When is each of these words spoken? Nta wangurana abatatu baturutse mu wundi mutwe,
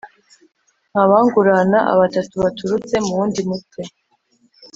Nta 0.91 1.03
wangurana 1.11 1.79
abatatu 1.93 2.33
baturutse 2.43 2.95
mu 3.05 3.11
wundi 3.17 3.41
mutwe, 3.49 3.81